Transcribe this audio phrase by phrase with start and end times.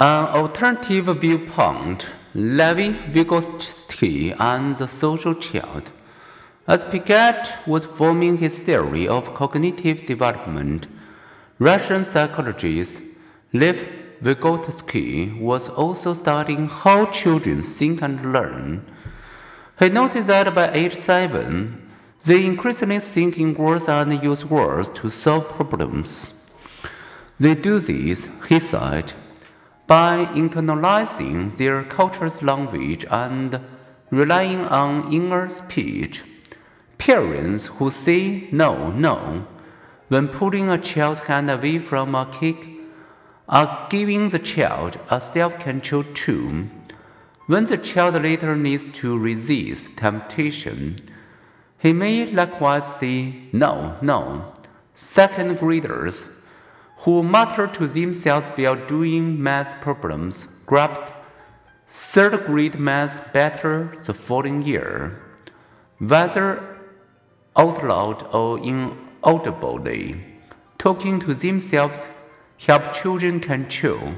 [0.00, 2.78] An alternative viewpoint, Lev
[3.12, 5.92] Vygotsky and the social child.
[6.66, 10.88] As Piaget was forming his theory of cognitive development,
[11.60, 13.02] Russian psychologist
[13.52, 13.86] Lev
[14.20, 18.84] Vygotsky was also studying how children think and learn.
[19.78, 21.88] He noticed that by age seven,
[22.24, 26.32] they increasingly think in words and use words to solve problems.
[27.38, 29.12] They do this, he said,
[29.86, 33.60] by internalizing their culture's language and
[34.10, 36.22] relying on inner speech.
[36.98, 39.46] Parents who say no, no,
[40.08, 42.68] when pulling a child's hand away from a cake
[43.48, 46.64] are giving the child a self control tool.
[47.46, 50.98] When the child later needs to resist temptation,
[51.78, 54.54] he may likewise say no, no.
[54.94, 56.28] Second graders
[57.04, 61.12] who mutter to themselves while doing math problems grasped
[61.86, 65.20] third grade math better the following year,
[65.98, 66.78] whether
[67.56, 70.16] out loud or inaudibly.
[70.78, 72.08] Talking to themselves
[72.58, 74.14] help children control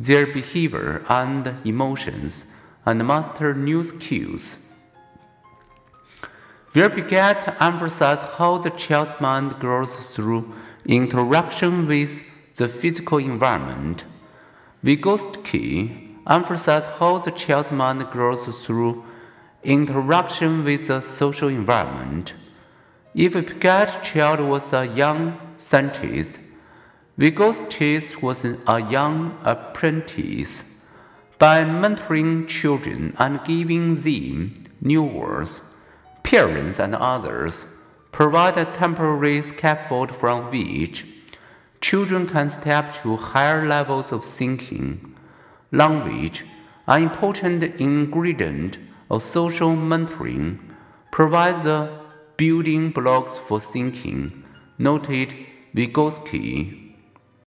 [0.00, 2.46] their behavior and emotions
[2.86, 4.56] and master new skills.
[6.72, 10.54] Where Piaget emphasize how the child's mind grows through
[10.86, 12.22] interaction with
[12.56, 14.04] the physical environment.
[14.84, 19.04] Vygotsky emphasizes how the child's mind grows through
[19.62, 22.34] interaction with the social environment.
[23.14, 26.38] If a Piaget's child was a young scientist,
[27.18, 30.86] Vygotsky was a young apprentice.
[31.38, 35.60] By mentoring children and giving them new words,
[36.22, 37.66] parents and others
[38.12, 41.04] provide a temporary scaffold from which
[41.80, 45.16] children can step to higher levels of thinking.
[45.72, 46.44] Language,
[46.86, 48.78] an important ingredient
[49.10, 50.58] of social mentoring,
[51.10, 51.90] provides the
[52.36, 54.44] building blocks for thinking,
[54.78, 55.34] noted
[55.74, 56.81] Vygotsky.